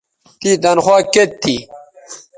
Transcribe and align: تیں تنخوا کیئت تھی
تیں 0.39 0.57
تنخوا 0.63 0.97
کیئت 1.13 1.31
تھی 1.41 1.55